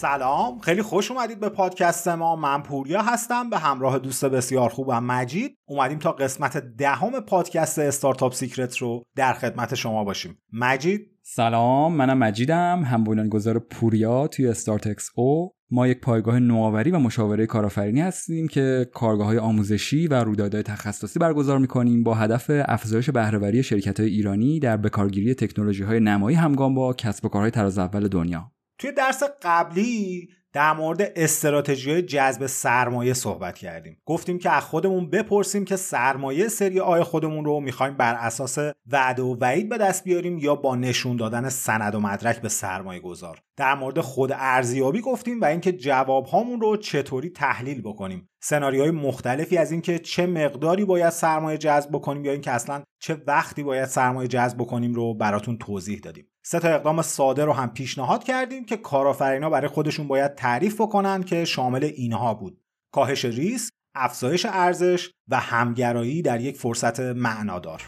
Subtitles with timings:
[0.00, 0.58] سلام.
[0.58, 2.36] خیلی خوش اومدید به پادکست ما.
[2.36, 5.56] من پوریا هستم به همراه دوست بسیار خوبم مجید.
[5.64, 10.38] اومدیم تا قسمت دهم پادکست استارتاپ Secret رو در خدمت شما باشیم.
[10.52, 12.82] مجید؟ سلام منم مجیدم.
[12.84, 18.90] هم بنیانگذار پوریا توی استارتکس او ما یک پایگاه نوآوری و مشاوره کارآفرینی هستیم که
[18.94, 24.60] کارگاه های آموزشی و رویدادهای تخصصی برگزار می‌کنیم با هدف افزایش بهرهوری شرکت های ایرانی
[24.60, 28.52] در بکارگیری تکنولوژی های نمایی همگام با کسب و کارهای تراز اول دنیا.
[28.80, 33.96] توی درس قبلی در مورد استراتژی جذب سرمایه صحبت کردیم.
[34.06, 38.58] گفتیم که از خودمون بپرسیم که سرمایه سری آی خودمون رو می‌خوایم بر اساس
[38.90, 43.00] وعده و وعید به دست بیاریم یا با نشون دادن سند و مدرک به سرمایه
[43.00, 43.38] گذار.
[43.56, 48.28] در مورد خود ارزیابی گفتیم و اینکه جواب هامون رو چطوری تحلیل بکنیم.
[48.42, 53.62] سناریوهای مختلفی از اینکه چه مقداری باید سرمایه جذب بکنیم یا اینکه اصلا چه وقتی
[53.62, 56.29] باید سرمایه جذب بکنیم رو براتون توضیح دادیم.
[56.42, 61.22] سه تا اقدام ساده رو هم پیشنهاد کردیم که کارآفرینا برای خودشون باید تعریف بکنن
[61.22, 62.60] که شامل اینها بود.
[62.92, 67.82] کاهش ریسک افزایش ارزش و همگرایی در یک فرصت معنادار.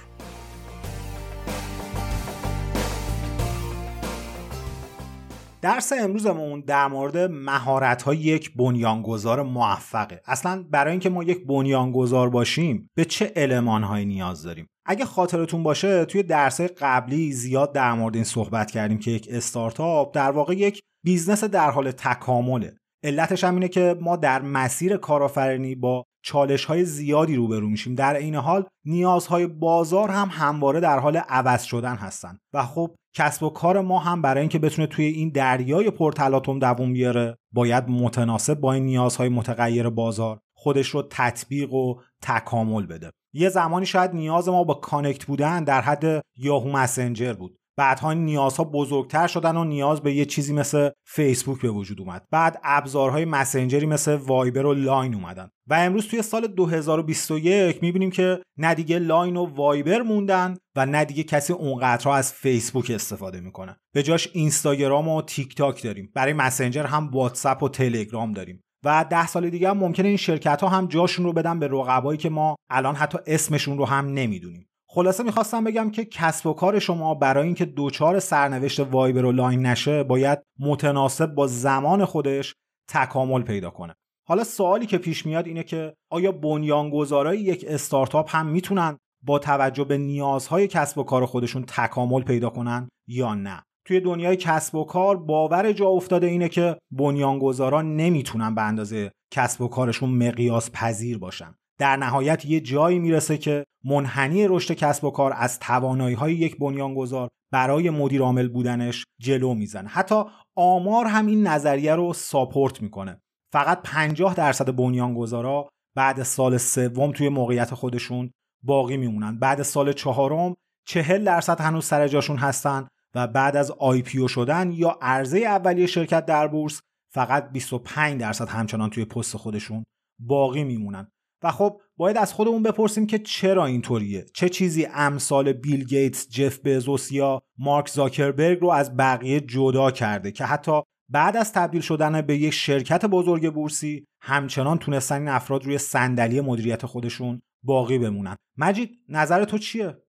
[5.62, 10.22] درس امروزمون در مورد مهارت های یک بنیانگذار موفقه.
[10.26, 16.04] اصلا برای اینکه ما یک بنیانگذار باشیم به چه المان نیاز داریم؟ اگه خاطرتون باشه
[16.04, 20.80] توی درس قبلی زیاد در مورد این صحبت کردیم که یک استارتاپ در واقع یک
[21.04, 22.76] business در حال تکامله.
[23.04, 27.94] علتش هم اینه که ما در مسیر کارآفرینی با چالش های زیادی روبرو میشیم.
[27.94, 32.38] در این حال نیازهای بازار هم همواره در حال عوض شدن هستن.
[32.52, 36.92] و خب کسب و کار ما هم برای اینکه بتونه توی این دریای پرتلاطم دووم
[36.92, 43.10] بیاره باید متناسب با این نیازهای متغیر بازار خودش رو تطبیق و تکامل بده.
[43.34, 47.58] یه زمانی شاید نیاز ما با connect بودن در حد یاهو مسنجر بود.
[47.76, 52.26] بعدها نیازها بزرگتر شدن و نیاز به یه چیزی مثل فیسبوک به وجود اومد.
[52.30, 55.48] بعد ابزارهای مسنجری مثل وایبر و لاین اومدن.
[55.68, 61.04] و امروز توی سال 2021 می‌بینیم که نه دیگه لاین و وایبر موندن و نه
[61.04, 63.76] دیگه کسی اونقدرها از فیسبوک استفاده می‌کنه.
[63.94, 66.10] به جاش اینستاگرام و تیک تاک داریم.
[66.14, 68.62] برای مسنجر هم واتساپ و تلگرام داریم.
[68.84, 72.18] و ده سال دیگه هم ممکنه این شرکت ها هم جاشون رو بدن به رقبایی
[72.18, 74.66] که ما الان حتی اسمشون رو هم نمی‌دونیم.
[74.88, 79.66] خلاصه می‌خواستم بگم که کسب و کار شما برای اینکه دچار سرنوشت وایبر و لاین
[79.66, 82.54] نشه باید متناسب با زمان خودش
[82.90, 83.94] تکامل پیدا کنه.
[84.28, 89.84] حالا سوالی که پیش میاد اینه که آیا بنیانگذارای یک استارتاپ هم می‌تونن با توجه
[89.84, 94.84] به نیازهای کسب و کار خودشون تکامل پیدا کنن یا نه؟ توی دنیای کسب و
[94.84, 101.18] کار باور جا افتاده اینه که بنیانگذاران نمی‌تونن به اندازه کسب و کارشون مقیاس پذیر
[101.18, 101.54] باشن.
[101.78, 106.58] در نهایت یه جایی می‌رسه که منحنی رشد کسب و کار از توانایی های یک
[106.58, 109.88] بنیانگذار برای مدیر عامل بودنش جلو می‌زنه.
[109.88, 110.22] حتی
[110.56, 113.20] آمار هم این نظریه رو ساپورت می‌کنه.
[113.52, 118.30] فقط 50 درصد بنیانگذارا بعد سال سوم توی موقعیت خودشون
[118.64, 119.38] باقی میمونن.
[119.38, 120.54] بعد سال چهارم
[120.88, 122.88] 40 درصد هنوز سر جاشون هستن.
[123.14, 126.80] و بعد از IPO شدن یا عرضه اولیه شرکت در بورس
[127.14, 129.84] فقط 25 درصد همچنان توی پست خودشون
[130.20, 131.08] باقی میمونن.
[131.42, 136.58] و خب باید از خودمون بپرسیم که چرا اینطوریه؟ چه چیزی امثال بیل گیتس جف
[136.64, 142.20] بزوس یا مارک زاکربرگ رو از بقیه جدا کرده که حتی بعد از تبدیل شدن
[142.20, 148.36] به یک شرکت بزرگ بورسی همچنان تونستن این افراد روی صندلی مدیریت خودشون باقی بمونن.
[148.58, 150.01] مجید نظر تو چیه؟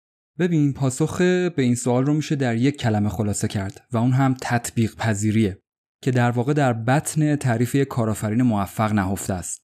[0.42, 4.36] ببین پاسخ به این سوال رو میشه در یک کلمه خلاصه کرد و اون هم
[4.42, 5.58] تطبیق پذیریه
[6.04, 9.62] که در واقع در بطن تعریف کارآفرین موفق نهفته است.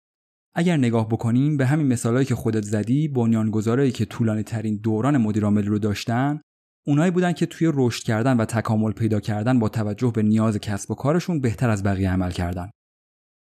[0.55, 5.67] اگر نگاه بکنیم به همین مثالهایی که خودت زدی بنیانگذارایی که طولانی ترین دوران مدیرعاملی
[5.67, 6.41] رو داشتن
[6.87, 10.91] اونایی بودن که توی رشد کردن و تکامل پیدا کردن با توجه به نیاز کسب
[10.91, 12.69] و کارشون بهتر از بقیه عمل کردن.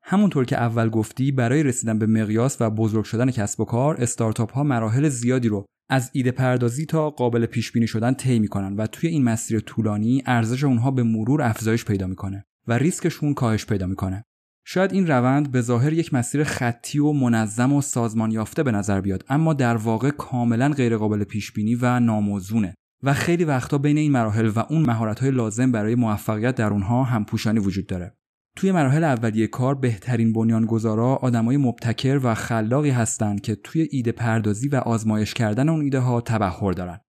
[0.03, 4.53] همونطور که اول گفتی برای رسیدن به مقیاس و بزرگ شدن کسب و کار استارتاپ
[4.53, 8.87] ها مراحل زیادی رو از ایده پردازی تا قابل پیش بینی شدن طی می‌کنن و
[8.87, 13.87] توی این مسیر طولانی ارزش اونها به مرور افزایش پیدا می‌کنه و ریسکشون کاهش پیدا
[13.87, 14.23] می‌کنه.
[14.65, 19.01] شاید این روند به ظاهر یک مسیر خطی و منظم و سازمان یافته به نظر
[19.01, 24.11] بیاد اما در واقع کاملا غیرقابل پیش بینی و ناموزونه و خیلی وقتا بین این
[24.11, 28.15] مراحل و اون مهارت‌های لازم برای موفقیت در اونها همپوشانی وجود داره.
[28.55, 34.67] توی مراحل اولیه کار بهترین بنیانگذارا آدمای مبتکر و خلاقی هستند که توی ایده پردازی
[34.67, 36.99] و آزمایش کردن اون ایده ها تبحر دارن.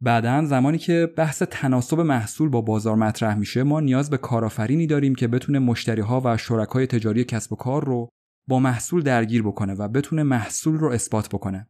[0.00, 5.14] بعدا زمانی که بحث تناسب محصول با بازار مطرح میشه ما نیاز به کارآفرینی داریم
[5.14, 8.08] که بتونه مشتری ها و شرکای تجاری کسب و کار رو
[8.48, 11.68] با محصول درگیر بکنه و بتونه محصول رو اثبات بکنه.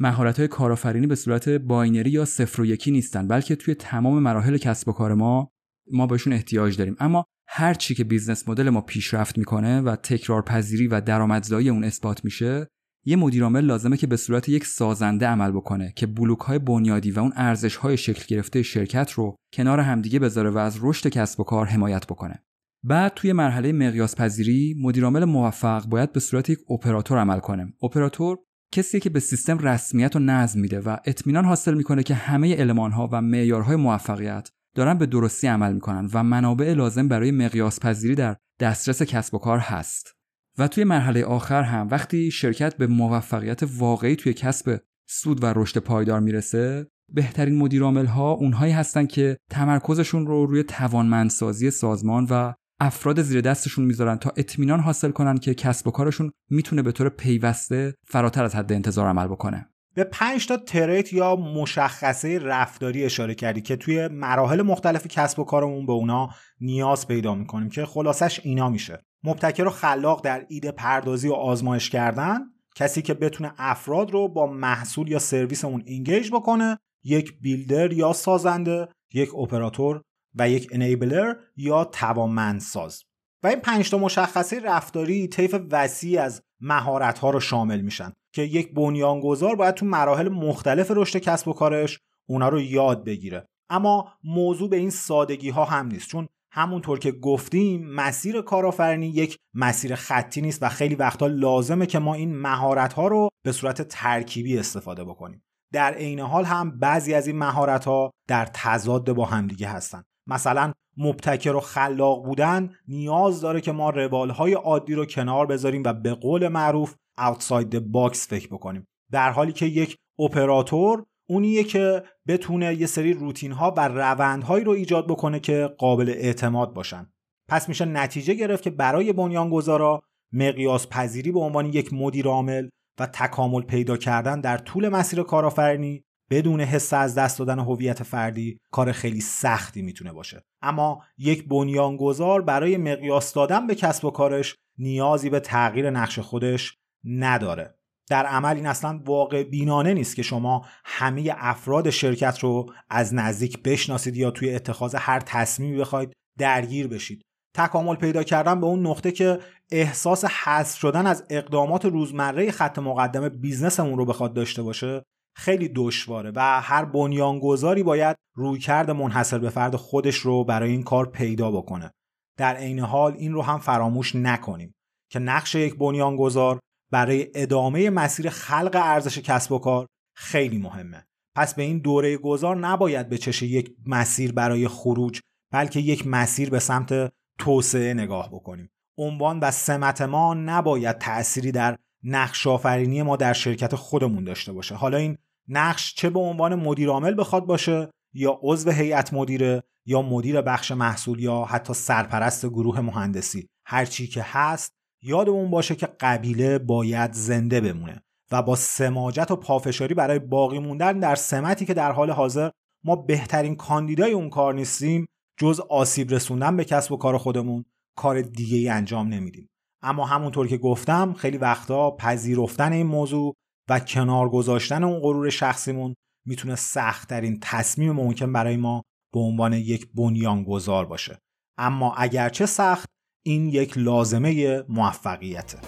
[0.00, 4.56] مهارت های کارآفرینی به صورت binary یا صفر و یکی نیستن بلکه توی تمام مراحل
[4.56, 5.48] کسب و کار ما
[5.92, 6.96] ما بهشون احتیاج داریم.
[7.00, 11.84] اما هر چی که business model ما پیشرفت می‌کنه و تکرار پذیری و درآمدزایی اون
[11.84, 12.66] اثبات میشه
[13.04, 17.20] یه مدیرعامل لازمه که به صورت یک سازنده عمل بکنه که بلوک های بنیادی و
[17.20, 21.44] اون ارزش های شکل گرفته شرکت رو کنار همدیگه بذاره و از رشد کسب و
[21.44, 22.42] کار حمایت بکنه.
[22.84, 27.72] بعد توی مرحله مقیاس پذیری مدیرعامل موفق باید به صورت یک اپراتور عمل کنه.
[27.82, 28.38] اپراتور
[28.72, 32.92] کسیه که به سیستم رسمیت و نظم میده و اطمینان حاصل می‌کنه که همه المان
[32.92, 38.14] ها و معیارهای موفقیت دارن به درستی عمل می‌کنن و منابع لازم برای مقیاس پذیری
[38.14, 40.12] در دسترس کسب و کار هست.
[40.58, 45.80] و توی مرحله آخر هم وقتی شرکت به موفقیت واقعی توی کسب سود و رشد
[45.80, 53.22] پایدار می‌رسه بهترین مدیرعامل ها اونهایی هستن که تمرکزشون رو روی توانمندسازی سازمان و افراد
[53.22, 57.94] زیر دستشون می‌ذارن تا اطمینان حاصل کنن که کسب و کارشون می‌تونه به طور پیوسته
[58.06, 63.60] فراتر از حد انتظار عمل بکنه به پنج تا تریت یا مشخصه رفتاری اشاره کردی
[63.60, 66.30] که توی مراحل مختلف کسب و کارمون به اونا
[66.60, 68.98] نیاز پیدا می‌کنیم که خلاصش اینا میشه.
[69.24, 72.40] مبتکر و خلاق در ایده پردازی و آزمایش کردن
[72.74, 78.88] کسی که بتونه افراد رو با محصول یا سرویسمون انگیج بکنه یک بیلدر یا سازنده
[79.14, 80.02] یک اپراتور
[80.34, 83.02] و یک انیبلر یا توانمندساز.
[83.42, 88.12] و این پنج تا مشخصه رفتاری طیف وسیع از مهارت ها رو شامل میشن.
[88.32, 93.46] که یک بنیانگذار باید تو مراحل مختلف رشد کسب و کارش اونا رو یاد بگیره.
[93.70, 99.38] اما موضوع به این سادگی ها هم نیست چون همونطور که گفتیم مسیر کارآفرینی یک
[99.54, 103.82] مسیر خطی نیست و خیلی وقتا لازمه که ما این مهارت ها رو به صورت
[103.82, 105.42] ترکیبی استفاده بکنیم.
[105.72, 110.02] در عین حال هم بعضی از این مهارت ها در تضاد با همدیگه هستن.
[110.26, 115.82] مثلا مبتکر و خلاق بودن نیاز داره که ما روال های عادی رو کنار بذاریم
[115.84, 118.86] و به قول معروف outside box فکر بکنیم.
[119.10, 124.72] در حالی که یک اپراتور اونیه که بتونه یه سری روتین ها و روندهایی رو
[124.72, 127.12] ایجاد بکنه که قابل اعتماد باشن.
[127.48, 130.02] پس میشه نتیجه گرفت که برای بنیانگذارا
[130.32, 132.68] مقیاس پذیری به عنوان یک مدیر عامل
[133.00, 138.58] و تکامل پیدا کردن در طول مسیر کارآفرینی بدون حس از دست دادن هویت فردی
[138.72, 140.42] کار خیلی سختی می‌تونه باشه.
[140.62, 146.76] اما یک بنیانگذار برای مقیاس دادن به کسب و کارش نیازی به تغییر نقش خودش
[147.04, 147.74] نداره.
[148.10, 153.62] در عمل این اصلا واقع بینانه نیست که شما همه افراد شرکت رو از نزدیک
[153.62, 157.22] بشناسید یا توی اتخاذ هر تصمیمی بخواید درگیر بشید.
[157.56, 159.38] تکامل پیدا کردن به اون نقطه که
[159.70, 165.02] احساس حذف شدن از اقدامات روزمره خط مقدم بیزنسمون رو بخواد داشته باشه
[165.34, 171.06] خیلی دشواره و هر بنیانگذاری باید رویکرد منحصر به فرد خودش رو برای این کار
[171.06, 171.90] پیدا بکنه.
[172.38, 174.74] در عین حال این رو هم فراموش نکنیم
[175.10, 176.60] که نقش یک بنیانگذار
[176.92, 179.86] برای ادامه مسیر خلق ارزش کسب و کار
[180.16, 181.04] خیلی مهمه.
[181.36, 185.20] پس به این دوره گذار نباید به چش یک مسیر برای خروج
[185.52, 188.70] بلکه یک مسیر به سمت توسعه نگاه بکنیم.
[188.98, 194.74] عنوان و سمت ما نباید تأثیری در نقش آفرینی ما در شرکت خودمون داشته باشه.
[194.74, 195.18] حالا این
[195.48, 200.72] نقش چه به عنوان مدیر عامل بخواد باشه یا عضو هیئت مدیره یا مدیر بخش
[200.72, 203.48] محصول یا حتی سرپرست گروه مهندسی.
[203.66, 209.36] هر چی که هست یادمون باشه که قبیله باید زنده بمونه و با سماجت و
[209.36, 212.50] پافشاری برای باقی موندن در سمتی که در حال حاضر
[212.84, 215.06] ما بهترین کاندیدای اون کار نیستیم
[215.38, 217.64] جز آسیب رسوندن به کسب و کار خودمون
[217.96, 219.48] کار دیگه ای انجام نمیدیم.
[219.84, 223.34] اما همونطور که گفتم خیلی وقتا پذیرفتن این موضوع
[223.70, 225.94] و کنار گذاشتن اون غرور شخصیمون
[226.26, 228.82] می‌تونه سختترین تصمیم ممکن برای ما
[229.14, 231.18] به عنوان یک بنیانگذار باشه.
[231.58, 232.88] اما اگرچه سخت
[233.24, 235.58] این یک لازمه موفقیته.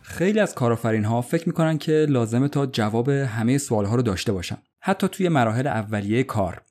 [0.00, 4.32] خیلی از کارآفرین ها فکر می‌کنن که لازمه تا جواب همه سوال ها رو داشته
[4.32, 4.56] باشن.
[4.82, 6.65] حتی توی مراحل اولیه کار.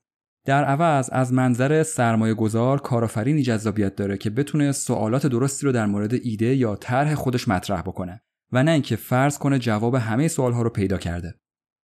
[0.46, 5.86] در عوض از منظر سرمایه گذار کارآفرینی جذابیت داره که بتونه سوالات درستی رو در
[5.86, 8.22] مورد ایده یا طرح خودش مطرح بکنه
[8.52, 11.36] و نه اینکه فرض کنه جواب همه سوال ها رو پیدا کرده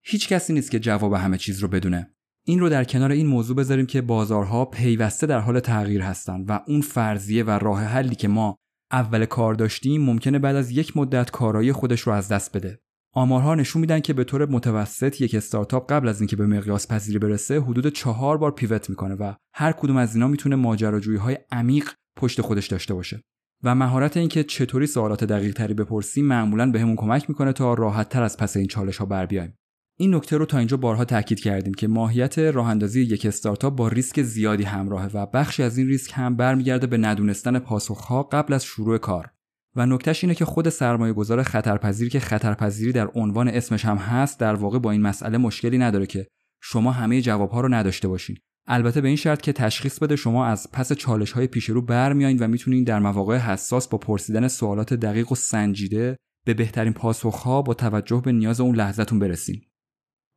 [0.03, 2.13] هیچ کسی نیست که جواب همه چیز رو بدونه
[2.45, 6.59] این رو در کنار این موضوع بذاریم که بازارها پیوسته در حال تغییر هستند و
[6.67, 8.55] اون فرضیه و راه حلی که ما
[8.91, 12.79] اول کار داشتیم ممکنه بعد از یک مدت کارایی خودش رو از دست بده.
[13.13, 17.19] آمارها نشون میدن که به طور متوسط یک استارتاپ قبل از اینکه به مقیاس پذیری
[17.19, 21.89] برسه حدود چهار بار پیوت می‌کنه و هر کدوم از اینا می‌تونه ماجراجویی های عمیق
[22.17, 23.21] پشت خودش داشته باشه.
[23.63, 28.23] و مهارت اینکه چطوری سوالات دقیق تری بپرسیم معمولا بهمون کمک می‌کنه تا راحت تر
[28.23, 29.53] از پس این چالش ها بر بیایم.
[29.99, 33.87] این نکته رو تا اینجا بارها تاکید کردیم که ماهیت راه اندازی یک استارتاپ با
[33.87, 38.65] ریسک زیادی همراهه و بخشی از این ریسک هم برمیگرده به ندونستن پاسخها قبل از
[38.65, 39.31] شروع کار
[39.75, 44.39] و نکتهش اینه که خود سرمایه گذار خطرپذیر که خطرپذیری در عنوان اسمش هم هست
[44.39, 46.27] در واقع با این مسئله مشکلی نداره که
[46.61, 48.37] شما همه جوابها رو نداشته باشین
[48.67, 52.39] البته به این شرط که تشخیص بده شما از پس چالش های پیش رو برمیایین
[52.39, 57.73] و می‌تونین در مواقع حساس با پرسیدن سوالات دقیق و سنجیده به بهترین پاسخها با
[57.73, 59.61] توجه به نیاز اون لحظتون برسین.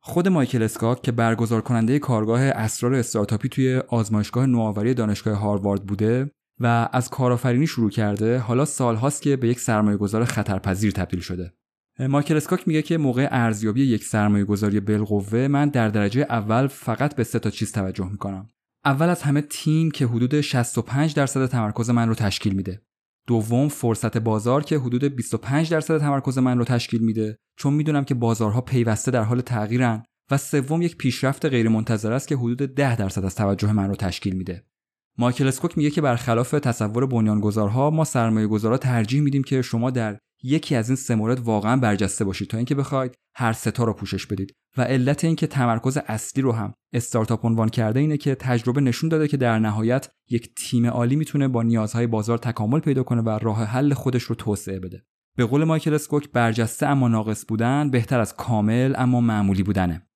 [0.01, 6.31] خود مایکل اسکاک که برگزار کننده کارگاه اسرار استارتاپی توی آزمایشگاه نوآوری دانشگاه هاروارد بوده
[6.61, 11.55] و از کارآفرینی شروع کرده حالا سالهاست که به یک سرمایه گذار خطرپذیر تبدیل شده.
[11.99, 17.17] مایکل اسکاک میگه که موقع ارزیابی یک سرمایه گذاری بالقوه من در درجه اول فقط
[17.17, 18.49] به سه تا چیز توجه می‌کنم.
[18.85, 22.83] اول از همه تیم که حدود 65 درصد تمرکز من رو تشکیل میده.
[23.27, 28.15] دوم فرصت بازار که حدود 25 درصد تمرکز من رو تشکیل میده چون می‌دونم که
[28.15, 33.25] بازارها پیوسته در حال تغییرن و سوم یک پیشرفت غیرمنتظره است که حدود 10 درصد
[33.25, 34.65] از توجه من رو تشکیل میده.
[35.19, 40.19] مایکل اسکوک میگه که برخلاف تصور بنیانگذارها ما سرمایه گذارا ترجیح میدیم که شما در
[40.43, 44.27] یکی از این سه مورد واقعا برجسته باشید تا اینکه بخواید هر ستا رو پوشش
[44.27, 44.53] بدید.
[44.77, 49.29] و علت اینکه تمرکز اصلی رو هم استارتاپ عنوان کرده اینه که تجربه نشون داده
[49.29, 53.65] که در نهایت یک تیم عالی می‌تونه با نیازهای بازار تکامل پیدا کنه و راه
[53.65, 55.03] حل خودش رو توسعه بده.
[55.37, 60.07] به قول مایکل اسکوک برجسته اما ناقص بودن بهتر از کامل اما معمولی بودنه.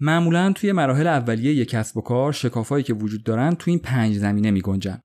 [0.00, 4.16] معمولا توی مراحل اولیه یک کسب و کار شکافایی که وجود دارن توی این پنج
[4.16, 5.00] زمینه می گنجن.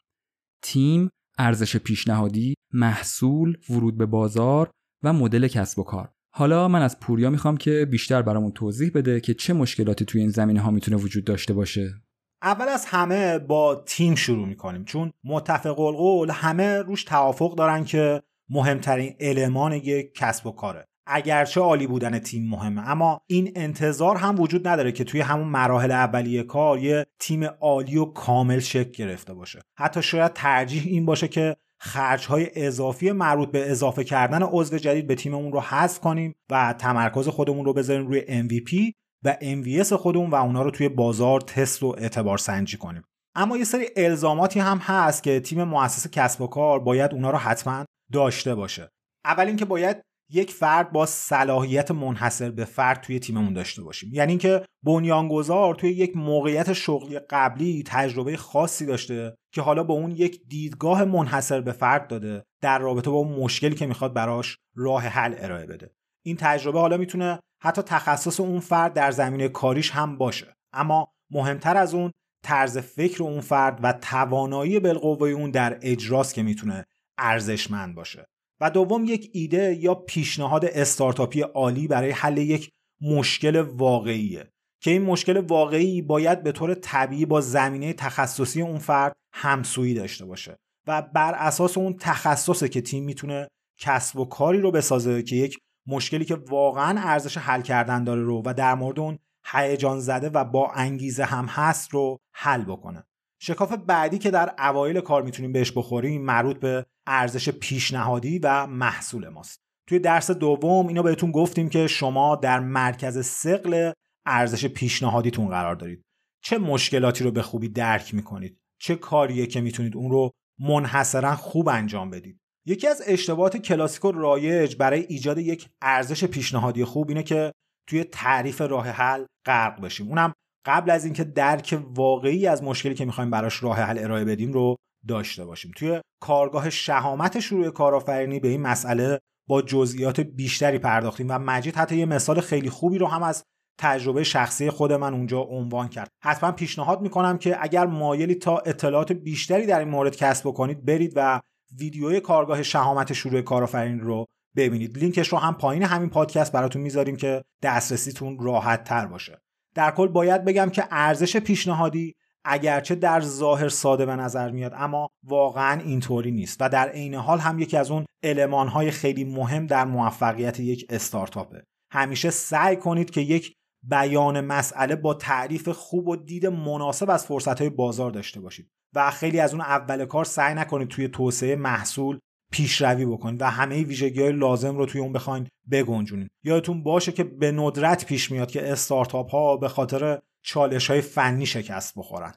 [0.64, 4.70] تیم، ارزش پیشنهادی، محصول، ورود به بازار
[5.04, 6.10] و مدل کسب و کار.
[6.36, 10.30] حالا من از پوریا می‌خوام که بیشتر برامون توضیح بده که چه مشکلاتی توی این
[10.30, 11.94] زمینه ها می‌تونه وجود داشته باشه.
[12.42, 18.24] اول از همه با تیم شروع می‌کنیم چون متفق القول همه روش توافق دارن که
[18.50, 22.90] مهمترین المان یک کسب و کاره اگرچه عالی بودن تیم مهمه.
[22.90, 27.98] اما این انتظار هم وجود نداره که توی همون مراحل اولیه کار یه تیم عالی
[27.98, 29.62] و کامل شکل گرفته باشه.
[29.78, 35.08] حتی شاید ترجیح این باشه که خرج های اضافی مربوط به اضافه کردن عضو جدید
[35.08, 38.94] به تیممون رو حذف کنیم و تمرکز خودمون رو بذاریم روی MVP
[39.26, 43.04] و MVS خودمون و اونا رو توی بازار تست و اعتبار سنجی کنیم.
[43.36, 47.38] اما یه سری الزاماتی هم هست که تیم مؤسس کسب و کار باید اونا رو
[47.38, 48.90] حتما داشته باشه.
[49.26, 50.02] اول اینکه باید
[50.34, 54.10] یک فرد با صلاحیت منحصر به فرد توی تیممون داشته باشیم.
[54.14, 60.12] یعنی اینکه بنیانگذار توی یک موقعیت شغلی قبلی تجربه خاصی داشته که حالا با اون
[60.12, 65.04] یک دیدگاه منحصر به فرد داده در رابطه با اون مشکلی که می‌خواد براش راه
[65.04, 65.92] حل ارائه بده.
[66.26, 70.56] این تجربه حالا می‌تونه حتی تخصص اون فرد در زمینه کاریش هم باشه.
[70.74, 72.12] اما مهمتر از اون
[72.44, 76.86] طرز فکر اون فرد و توانایی بالقوه اون در اجراست که می‌تونه
[77.18, 78.26] ارزشمند باشه.
[78.62, 82.70] و دوم یک ایده یا پیشنهاد استارتاپی عالی برای حل یک
[83.02, 84.50] مشکل واقعیه
[84.82, 90.26] که این مشکل واقعی باید به طور طبیعی با زمینه تخصصی اون فرد همسویی داشته
[90.26, 90.56] باشه
[90.88, 93.48] و بر اساس اون تخصصه که تیم می‌تونه
[93.80, 95.58] کسب و کاری رو بسازه که یک
[95.88, 100.44] مشکلی که واقعا ارزش حل کردن داره رو و در مورد اون هیجان زده و
[100.46, 103.04] با انگیزه هم هست رو حل بکنه.
[103.46, 109.30] شکاف بعدی که در اوایل کار می‌تونیم بهش بخوریم مربوط به ارزش پیشنهادی و محصول
[109.30, 109.60] ماست.
[109.88, 113.92] توی درس دوم اینو بهتون گفتیم که شما در مرکز سقل
[114.26, 116.02] ارزش پیشنهادیتون قرار دارید.
[116.44, 121.70] چه مشکلاتی رو به خوبی درک می‌کنید؟ چه کاریه که می‌تونید اون رو منحصرا خوب
[121.70, 127.24] انجام بدید؟ یکی از اشتباهات کلاسیک و رایج برای ایجاد یک ارزش پیشنهادی خوب اینه
[127.24, 127.52] که
[127.90, 130.08] توی تعریف راه حل غرق بشیم.
[130.08, 130.34] اونم
[130.66, 134.76] قبل از اینکه درک واقعی از مشکلی که می‌خوایم براش راه حل ارائه بدیم رو
[135.08, 135.72] داشته باشیم.
[135.76, 141.98] توی کارگاه شهامت شروع کارآفرینی به این مسئله با جزئیات بیشتری پرداختیم و مجید حتی
[141.98, 143.44] یه مثال خیلی خوبی رو هم از
[143.80, 146.10] تجربه شخصی خود من اونجا عنوان کرد.
[146.24, 151.14] حتما پیشنهاد می‌کنم که اگر مایلی تا اطلاعات بیشتری در این مورد کسب بکنید برید
[151.16, 151.42] و
[151.80, 154.98] ویدیوی کارگاه شهامت شروع کارآفرینی رو ببینید.
[154.98, 159.40] لینکش رو هم پایین همین پادکست براتون می‌ذاریم که دسترسیتون راحت تر باشه.
[159.76, 162.16] در کل باید بگم که ارزش پیشنهادی
[162.46, 167.40] اگرچه در ظاهر ساده به نظر میاد اما واقعا اینطوری نیست و در عین حال
[167.40, 171.64] هم یکی از اون المانهای خیلی مهم در موفقیت یک استارتاپه.
[171.92, 173.54] همیشه سعی کنید که یک
[173.84, 179.40] بیان مسئله با تعریف خوب و دید مناسب از فرصتهای بازار داشته باشید و خیلی
[179.40, 182.20] از اون اول کار سعی نکنید توی توسعه محصول
[182.54, 187.24] پیشروی بکنید و همه ویژگی های لازم رو توی اون بخواین بگنجونید یادتون باشه که
[187.24, 192.34] به ندرت پیش میاد که استارتاپ ها به خاطر چالش های فنی شکست بخورن.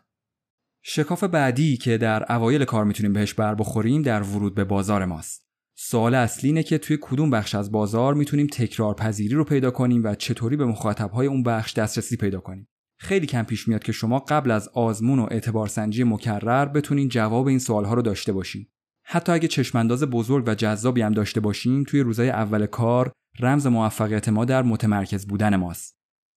[0.83, 5.47] شکاف بعدی که در اوایل کار می‌تونیم بهش بر بخوریم در ورود به بازار ماست.
[5.75, 10.05] سوال اصلی اینه که توی کدوم بخش از بازار می‌تونیم تکرار پذیری رو پیدا کنیم
[10.05, 12.69] و چطوری به مخاطب های اون بخش دسترسی پیدا کنیم؟
[12.99, 17.59] خیلی کم پیش میاد که شما قبل از آزمون و اعتبارسنجی مکرر بتونین جواب این
[17.59, 18.67] سوالها رو داشته باشین.
[19.09, 24.29] حتی اگه چشمانداز بزرگ و جذابی هم داشته باشیم توی روزای اول کار رمز موفقیت
[24.29, 25.97] ما در متمرکز بودن ماست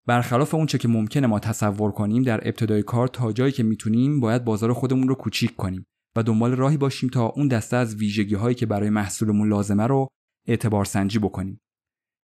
[0.08, 4.20] برخلاف اون چه که ممکنه ما تصور کنیم در ابتدای کار تا جایی که می‌تونیم
[4.20, 8.36] باید بازار خودمون رو کوچیک کنیم و دنبال راهی باشیم تا اون دسته از ویژگی
[8.36, 10.08] هایی که برای محصولمون لازمه رو
[10.48, 11.60] اعتبار سنجی بکنیم.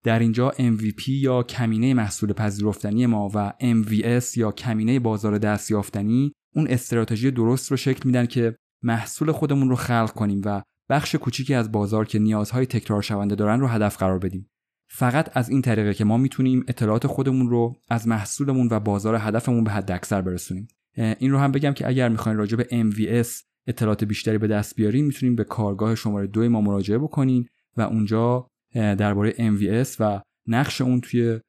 [0.04, 6.68] در اینجا MVP یا کمینه محصول پذیرفتنی ما و MVS یا کمینه بازار دستیافتنی اون
[6.68, 11.72] استراتژی درست رو شکل میدن که محصول خودمون رو خلق کنیم و بخش کوچیکی از
[11.72, 14.50] بازار که نیازهای تکرار شونده دارن رو هدف قرار بدیم.
[14.90, 19.64] فقط از این طریقه که ما می‌تونیم اطلاعات خودمون رو از محصولمون و بازار هدفمون
[19.64, 20.68] به حد اکثر برسونیم.
[20.96, 23.28] این رو هم بگم که اگر می‌خواین راجع به MVS
[23.68, 27.48] اطلاعات بیشتری به دست بیارین می‌تونیم به کارگاه شماره دو ما مراجعه بکنین
[27.78, 31.40] و اونجا درباره MVS و نقش اون توی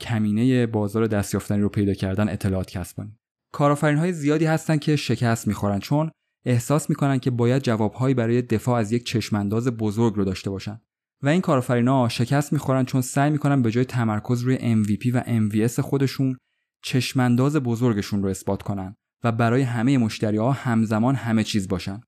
[0.00, 3.18] کمینه بازار دستیافتنی رو پیدا کردن اطلاعات کسب کنیم.
[3.52, 6.10] کارآفرین های زیادی هستن که شکست می‌خورن چون
[6.44, 10.80] احساس می‌کنن که باید جوابهایی برای دفاع از یک چشمانداز بزرگ رو داشته باشن
[11.22, 15.80] و این کارآفرینا شکست می‌خورن چون سعی می‌کنن به جای تمرکز روی MVP و MVS
[15.80, 16.36] خودشون
[16.82, 22.00] چشمانداز بزرگشون رو اثبات کنن و برای همه مشتری ها همزمان همه چیز باشن.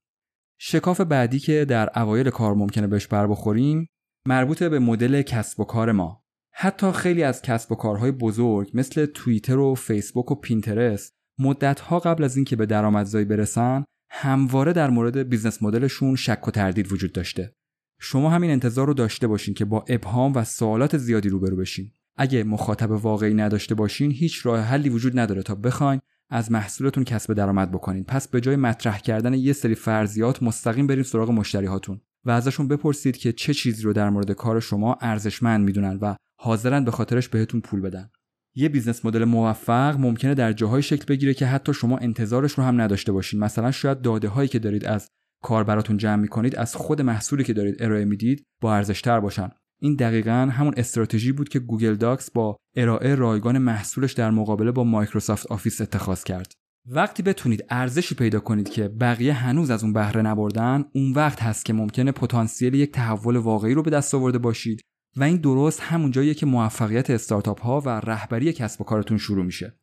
[0.59, 3.87] شکاف بعدی که در اوایل کار ممکنه بهش بر بخوریم
[4.27, 6.23] مربوط به مدل کسب و کار ما.
[6.53, 12.23] حتی خیلی از کسب و کارهای بزرگ مثل توییتر و فیسبوک و پینترست مدتها قبل
[12.23, 13.83] از اینکه به درآمدزایی برسن
[14.17, 17.55] همواره در مورد business model شون شک و تردید وجود داشته.
[17.99, 21.91] شما همین انتظار رو داشته باشین که با ابهام و سوالات زیادی روبرو بشین.
[22.17, 27.33] اگه مخاطب واقعی نداشته باشین هیچ راه حلی وجود نداره تا بخواین از محصولتون کسب
[27.33, 32.01] درآمد بکنین پس به جای مطرح کردن یه سری فرضیات مستقیم برید سراغ مشتری هاتون
[32.25, 36.85] و ازشون بپرسید که چه چیزی رو در مورد کار شما ارزشمند می‌دونن و حاضرن
[36.85, 38.09] به خاطرش بهتون پول بدن
[38.55, 42.81] یه business model موفق ممکنه در جاهایی شکل بگیره که حتی شما انتظارش رو هم
[42.81, 43.39] نداشته باشین.
[43.39, 45.07] مثلا شاید داده هایی که دارید از
[45.43, 49.49] کار براتون جمع می‌کنید از خود محصولی که دارید ارائه می‌دید با ارزشتر باشن.
[49.81, 54.83] این دقیقا همون استراتژی بود که Google Docs با ارائه رایگان محصولش در مقابله با
[54.83, 56.51] Microsoft Office اتخاذ کرد.
[56.87, 61.65] وقتی بتونید ارزشی پیدا کنید که بقیه هنوز از اون بهره نبردن اون وقت هست
[61.65, 64.81] که ممکنه پتانسیل یک تحول واقعی رو به دست آورده باشید.
[65.15, 69.45] و این درست همون جاییه که موفقیت استارتاپ ها و رهبری کسب و کارتون شروع
[69.45, 69.79] میشه.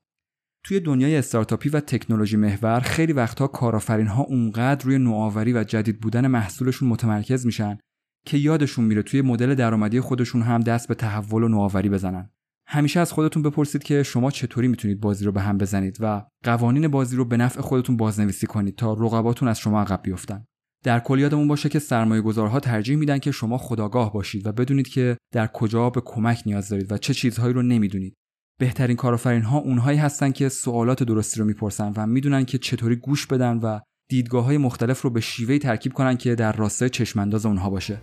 [0.65, 6.01] توی دنیای استارتاپی و تکنولوژی محور خیلی وقتها کارآفرین ها اونقدر روی نوآوری و جدید
[6.01, 7.79] بودن محصولشون متمرکز میشن
[8.27, 12.31] که یادشون میره توی مدل درآمدی خودشون هم دست به تحول و نوآوری بزنن.
[12.67, 16.89] همیشه از خودتون بپرسید که شما چطوری می‌تونید بازی رو به هم بزنید و قوانین
[16.89, 20.45] بازی رو به نفع خودتون بازنویسی کنید تا رقباتون از شما عقب بیفتن.
[20.85, 24.89] در کل یادمون باشه که سرمایه گذارها ترجیح میدن که شما خداگاه باشید و بدونید
[24.89, 28.15] که در کجا به کمک نیاز دارید و چه چیزهایی رو نمی‌دونید.
[28.59, 33.27] بهترین کارآفرین ها اونهایی هستن که سوالات درستی رو می‌پرسن و می‌دونن که چطوری گوش
[33.27, 37.71] بدن و دیدگاه های مختلف رو به شیوهی ترکیب کنن که در راستای چشمانداز اونها
[37.71, 37.99] باشه.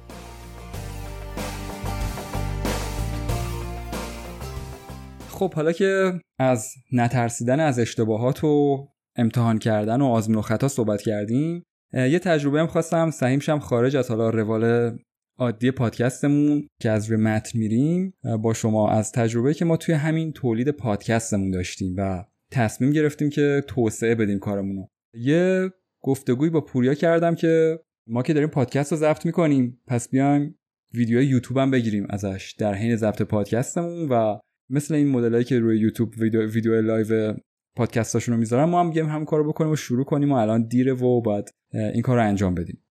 [5.29, 11.01] خب حالا که از نترسیدن از اشتباهات و امتحان کردن و آزمون و خطا صحبت
[11.01, 13.11] کردیم یه تجربه هم خواستم.
[13.11, 14.97] سهیم شم خارج از حالا روال
[15.37, 18.13] عادی پادکستمون که از روی متن میریم.
[18.41, 23.63] با شما از تجربه که ما توی همین تولید پادکستمون داشتیم و تصمیم گرفتیم که
[23.67, 24.85] توسعه بدیم کارمونو.
[25.13, 25.69] یه
[26.03, 30.55] گفتگوی با پوریا کردم که ما که داریم پادکست رو ضبط می‌کنیم پس بیایم
[30.93, 35.79] ویدیو یوتیوب هم بگیریم ازش در حین ضبط پادکستمون و مثل این مدلایی که روی
[35.79, 37.33] یوتیوب ویدیو, ویدیو live
[37.75, 40.93] پادکستاشون رو می‌ذارن ما هم میگیم هم کارو بکنیم و شروع کنیم و الان دیره
[40.93, 42.83] و بعد این کار رو انجام بدیم.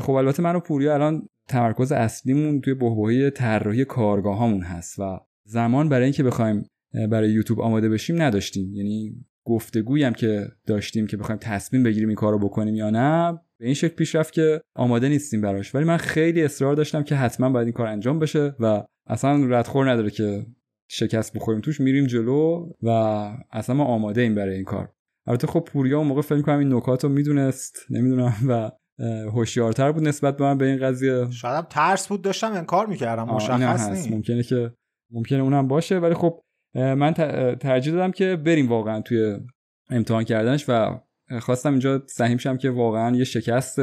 [0.00, 5.88] خب البته من و پوریا الان تمرکز اصلیمون توی بحبوحه‌ی طراحی کارگاهامون هست و زمان
[5.88, 6.66] برای اینکه بخوایم
[7.10, 8.74] برای یوتیوب آماده بشیم نداشتیم.
[8.74, 13.64] یعنی گفتگویی هم که داشتیم که بخوایم تصمیم بگیریم این کارو بکنیم یا نه به
[13.64, 15.74] این شکل پیش رفت که آماده نیستیم براش.
[15.74, 19.90] ولی من خیلی اصرار داشتم که حتما باید این کار انجام بشه و اصلا ردخور
[19.90, 20.46] نداره که
[20.88, 22.88] شکست بخوریم توش میریم جلو و
[23.52, 24.92] اصلا ما آماده ایم برای این کار.
[25.26, 28.70] البته خب پوریا اون موقع فکر کنم این نکات رو می‌دونست نمی‌دونم و
[29.30, 31.30] هوشیارتر بود نسبت به من به این قضیه.
[31.30, 34.12] شاید ترس بود داشتم انکار می‌کردم مشخص نیست.
[34.12, 34.72] ممکنه که
[35.10, 36.40] ممکنه اونم باشه ولی خب
[36.74, 37.12] من
[37.60, 39.38] ترجیح دادم که بریم واقعا توی
[39.90, 41.00] امتحان کردنش و
[41.40, 43.78] خواستم اینجا سهیم شم که واقعا یه شکست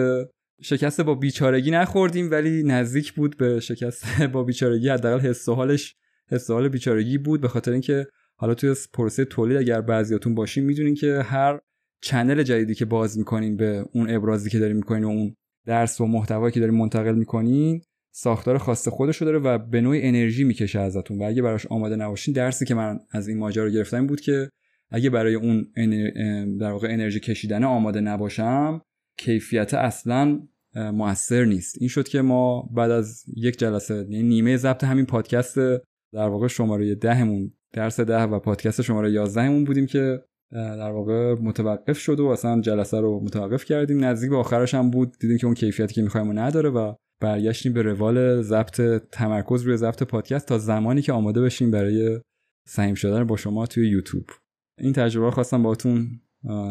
[0.62, 5.96] شکست با بیچارگی نخوردیم ولی نزدیک بود به شکست با بیچارگی حداقل حس حالش
[6.32, 10.96] حس حال بیچارگی بود به خاطر اینکه حالا توی پروسه تولید اگر بعضیاتون باشین می‌دونین
[10.96, 11.60] که هر
[12.02, 15.36] چنل جدیدی که باز می‌کنین به اون ابرازی که دارین می‌کنین و اون
[15.66, 20.44] درس و محتوایی که دارین منتقل می‌کنین ساختار خاص خودش داره و به نوعی انرژی
[20.44, 21.22] می‌کشه ازتون.
[21.22, 24.50] و اگه براش آماده نباشین درسی که من از این ماجرا گرفتم بود که
[24.90, 25.68] اگه برای اون
[26.60, 28.82] در واقع انرژی کشیدن آماده نباشم
[29.18, 30.40] کیفیت اصلا
[30.76, 31.76] موثر نیست.
[31.80, 35.58] این شد که ما بعد از یک جلسه یعنی نیمه ضبط همین پادکست
[36.14, 41.34] در واقع شماره دهمون درس ده و پادکست شماره 11 اون بودیم که در واقع
[41.34, 44.04] متوقف شد و اصلا جلسه رو متوقف کردیم.
[44.04, 47.82] نزدیک به آخرش هم بود دیدیم که اون کیفیتی که می‌خوایم نداره و برگشتیم به
[47.82, 52.22] روال ضبط تمرکز روی ضبط پادکست تا زمانی که آماده بشیم برای
[52.68, 54.26] سعیم شدن با شما توی یوتیوب.
[54.80, 56.22] این تجربه خواستم باهاتون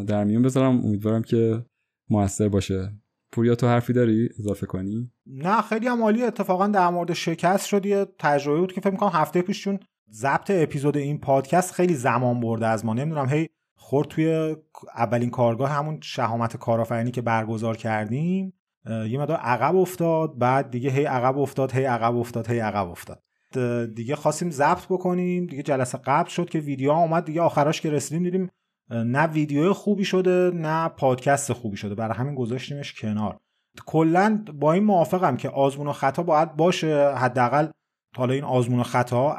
[0.06, 0.84] در میون بذارم.
[0.84, 1.64] امیدوارم که
[2.10, 2.92] موثر باشه.
[3.34, 7.86] پوریا تو حرفی داری؟ اضافه کنی؟ نه خیلی هم عالی اتفاقا در مورد شکست شد
[7.86, 9.78] یه تجربه بود که فکر می‌کنم هفته پیش چون
[10.12, 12.94] ضبط اپیزود این پادکست خیلی زمان برده از ما.
[12.94, 14.56] نمی‌دونم هی خورد توی
[14.96, 18.52] اولین کارگاه همون شهامت کارآفرینی که برگزار کردیم.
[18.86, 23.22] یه مدار عقب افتاد بعد دیگه هی عقب افتاد هی عقب افتاد هی عقب افتاد.
[23.94, 25.46] دیگه خواستیم ضبط بکنیم.
[25.46, 28.50] دیگه جلسه قبل شد که ویدیو آمد دیگه آخراش که رسیدیم دیدیم
[28.94, 31.94] نه ویدیو خوبی شده نه پادکست خوبی شده.
[31.94, 33.38] برای همین گذاشتیمش کنار.
[33.86, 37.14] کلا با این موافقم که آزمون و خطا باید باشه.
[37.16, 37.66] حداقل
[38.16, 39.36] حالا این آزمون و خطا